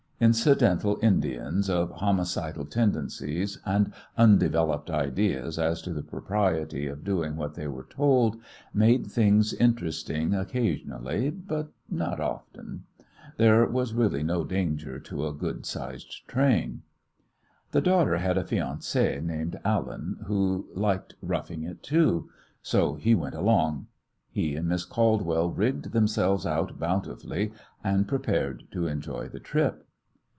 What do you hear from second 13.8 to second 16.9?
really no danger to a good sized train.